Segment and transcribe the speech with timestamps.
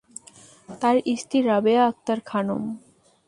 [0.81, 2.63] তার স্ত্রী রাবেয়া আক্তার খানম।